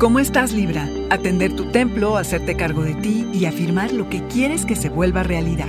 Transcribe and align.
¿Cómo 0.00 0.18
estás, 0.18 0.54
Libra? 0.54 0.88
Atender 1.10 1.54
tu 1.54 1.66
templo, 1.66 2.16
hacerte 2.16 2.56
cargo 2.56 2.84
de 2.84 2.94
ti 2.94 3.28
y 3.34 3.44
afirmar 3.44 3.92
lo 3.92 4.08
que 4.08 4.26
quieres 4.28 4.64
que 4.64 4.74
se 4.74 4.88
vuelva 4.88 5.22
realidad. 5.22 5.68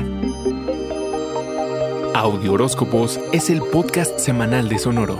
Audio 2.16 2.54
Horóscopos 2.54 3.20
es 3.34 3.50
el 3.50 3.62
podcast 3.62 4.18
semanal 4.20 4.70
de 4.70 4.80
Sonoro. 4.80 5.20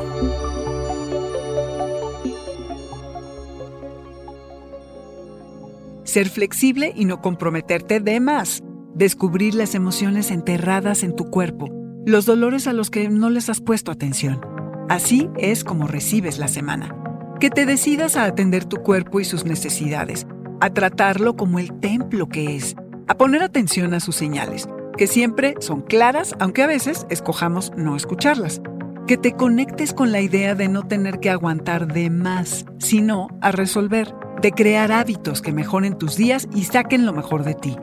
Ser 6.06 6.30
flexible 6.30 6.94
y 6.96 7.04
no 7.04 7.20
comprometerte 7.20 8.00
de 8.00 8.22
más. 8.22 8.64
Descubrir 8.96 9.56
las 9.56 9.76
emociones 9.76 10.32
enterradas 10.32 11.04
en 11.04 11.18
tu 11.18 11.26
cuerpo, 11.30 11.68
los 12.06 12.26
dolores 12.26 12.66
a 12.66 12.72
los 12.72 12.90
que 12.90 13.10
no 13.10 13.30
les 13.30 13.50
has 13.50 13.60
puesto 13.60 13.92
atención. 13.92 14.40
Así 14.88 15.30
es 15.38 15.66
como 15.66 15.88
recibes 15.88 16.40
la 16.40 16.48
semana 16.48 17.01
que 17.42 17.50
te 17.50 17.66
decidas 17.66 18.18
a 18.18 18.26
atender 18.26 18.66
tu 18.66 18.84
cuerpo 18.84 19.20
y 19.20 19.26
sus 19.26 19.46
necesidades, 19.46 20.28
a 20.60 20.70
tratarlo 20.70 21.36
como 21.36 21.58
el 21.58 21.74
templo 21.80 22.30
que 22.30 22.56
es, 22.56 22.76
a 23.08 23.16
poner 23.16 23.42
atención 23.42 23.96
a 23.96 24.00
sus 24.00 24.16
señales, 24.16 24.70
que 24.96 25.08
siempre 25.08 25.56
son 25.60 25.82
claras, 25.82 26.36
aunque 26.40 26.62
a 26.62 26.68
veces 26.68 27.08
escojamos 27.10 27.72
no 27.76 27.96
escucharlas. 27.96 28.62
Que 29.08 29.18
te 29.18 29.32
conectes 29.32 29.92
con 29.92 30.12
la 30.12 30.22
idea 30.22 30.54
de 30.54 30.68
no 30.68 30.84
tener 30.84 31.20
que 31.20 31.32
aguantar 31.32 31.92
de 31.92 32.12
más, 32.12 32.68
sino 32.78 33.28
a 33.42 33.52
resolver, 33.52 34.14
de 34.40 34.52
crear 34.52 34.92
hábitos 34.92 35.42
que 35.42 35.52
mejoren 35.52 35.98
tus 35.98 36.18
días 36.18 36.48
y 36.54 36.66
saquen 36.66 37.08
lo 37.08 37.12
mejor 37.12 37.44
de 37.44 37.56
ti. 37.56 37.76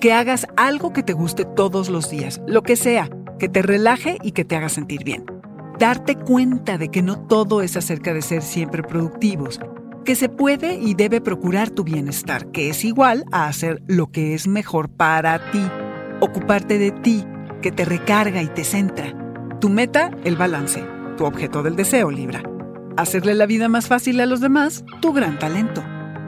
Que 0.00 0.14
hagas 0.14 0.46
algo 0.56 0.94
que 0.94 1.02
te 1.02 1.12
guste 1.12 1.44
todos 1.44 1.90
los 1.90 2.08
días, 2.08 2.40
lo 2.46 2.62
que 2.62 2.76
sea, 2.76 3.10
que 3.38 3.50
te 3.50 3.60
relaje 3.60 4.16
y 4.22 4.32
que 4.32 4.46
te 4.46 4.56
haga 4.56 4.70
sentir 4.70 5.04
bien 5.04 5.26
darte 5.78 6.16
cuenta 6.16 6.78
de 6.78 6.88
que 6.88 7.02
no 7.02 7.18
todo 7.26 7.62
es 7.62 7.76
acerca 7.76 8.14
de 8.14 8.22
ser 8.22 8.42
siempre 8.42 8.82
productivos, 8.82 9.60
que 10.04 10.14
se 10.14 10.28
puede 10.28 10.74
y 10.74 10.94
debe 10.94 11.20
procurar 11.20 11.70
tu 11.70 11.84
bienestar, 11.84 12.50
que 12.50 12.68
es 12.68 12.84
igual 12.84 13.24
a 13.32 13.46
hacer 13.46 13.82
lo 13.86 14.10
que 14.10 14.34
es 14.34 14.46
mejor 14.46 14.88
para 14.88 15.50
ti, 15.50 15.62
ocuparte 16.20 16.78
de 16.78 16.90
ti, 16.90 17.24
que 17.62 17.72
te 17.72 17.84
recarga 17.84 18.42
y 18.42 18.48
te 18.48 18.64
centra. 18.64 19.14
Tu 19.60 19.70
meta, 19.70 20.10
el 20.24 20.36
balance, 20.36 20.84
tu 21.16 21.24
objeto 21.24 21.62
del 21.62 21.76
deseo, 21.76 22.10
Libra. 22.10 22.42
Hacerle 22.96 23.34
la 23.34 23.46
vida 23.46 23.68
más 23.68 23.88
fácil 23.88 24.20
a 24.20 24.26
los 24.26 24.40
demás, 24.40 24.84
tu 25.00 25.12
gran 25.12 25.38
talento. 25.38 25.82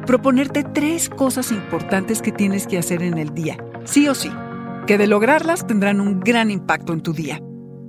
Proponerte 0.07 0.65
tres 0.65 1.09
cosas 1.09 1.53
importantes 1.53 2.23
que 2.23 2.33
tienes 2.33 2.67
que 2.67 2.79
hacer 2.79 3.03
en 3.03 3.19
el 3.19 3.35
día, 3.35 3.59
sí 3.85 4.09
o 4.09 4.15
sí, 4.15 4.31
que 4.87 4.99
de 4.99 5.07
lograrlas 5.07 5.67
tendrán 5.67 6.01
un 6.01 6.21
gran 6.21 6.51
impacto 6.51 6.93
en 6.93 7.03
tu 7.03 7.13
día. 7.13 7.41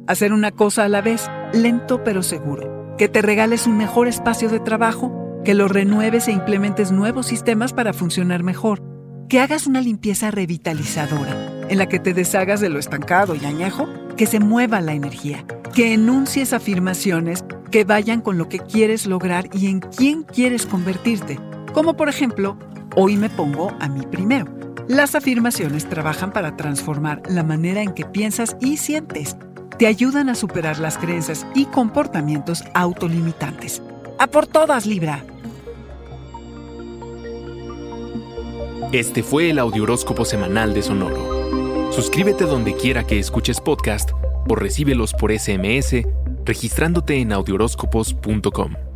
Hacer 0.07 0.33
una 0.33 0.51
cosa 0.51 0.83
a 0.83 0.89
la 0.89 1.01
vez, 1.01 1.29
lento 1.53 2.03
pero 2.03 2.23
seguro. 2.23 2.95
Que 2.97 3.07
te 3.07 3.21
regales 3.21 3.67
un 3.67 3.77
mejor 3.77 4.07
espacio 4.07 4.49
de 4.49 4.59
trabajo, 4.59 5.41
que 5.43 5.53
lo 5.53 5.67
renueves 5.67 6.27
e 6.27 6.31
implementes 6.31 6.91
nuevos 6.91 7.27
sistemas 7.27 7.73
para 7.73 7.93
funcionar 7.93 8.43
mejor. 8.43 8.81
Que 9.29 9.39
hagas 9.39 9.67
una 9.67 9.81
limpieza 9.81 10.31
revitalizadora, 10.31 11.61
en 11.69 11.77
la 11.77 11.87
que 11.87 11.99
te 11.99 12.13
deshagas 12.13 12.61
de 12.61 12.69
lo 12.69 12.79
estancado 12.79 13.35
y 13.35 13.45
añejo, 13.45 13.87
que 14.15 14.25
se 14.25 14.39
mueva 14.39 14.81
la 14.81 14.93
energía. 14.93 15.45
Que 15.73 15.93
enuncies 15.93 16.53
afirmaciones 16.53 17.45
que 17.71 17.83
vayan 17.83 18.21
con 18.21 18.37
lo 18.37 18.49
que 18.49 18.59
quieres 18.59 19.05
lograr 19.05 19.49
y 19.53 19.67
en 19.67 19.79
quién 19.79 20.23
quieres 20.23 20.65
convertirte. 20.65 21.39
Como 21.73 21.95
por 21.95 22.09
ejemplo, 22.09 22.57
hoy 22.95 23.17
me 23.17 23.29
pongo 23.29 23.75
a 23.79 23.87
mí 23.87 24.01
primero. 24.09 24.47
Las 24.87 25.15
afirmaciones 25.15 25.87
trabajan 25.87 26.31
para 26.31 26.55
transformar 26.55 27.21
la 27.27 27.43
manera 27.43 27.81
en 27.81 27.93
que 27.93 28.05
piensas 28.05 28.55
y 28.61 28.77
sientes 28.77 29.35
te 29.77 29.87
ayudan 29.87 30.29
a 30.29 30.35
superar 30.35 30.79
las 30.79 30.97
creencias 30.97 31.45
y 31.53 31.65
comportamientos 31.65 32.63
autolimitantes. 32.73 33.81
¡A 34.17 34.27
por 34.27 34.47
todas, 34.47 34.85
Libra! 34.85 35.23
Este 38.91 39.21
fue 39.21 39.49
el 39.49 39.59
Audioróscopo 39.59 40.25
Semanal 40.25 40.73
de 40.73 40.81
Sonoro. 40.81 41.91
Suscríbete 41.91 42.45
donde 42.45 42.73
quiera 42.73 43.05
que 43.05 43.19
escuches 43.19 43.59
podcast 43.59 44.11
o 44.47 44.55
recíbelos 44.55 45.13
por 45.13 45.37
SMS 45.37 46.05
registrándote 46.45 47.19
en 47.19 47.33
audioróscopos.com. 47.33 48.86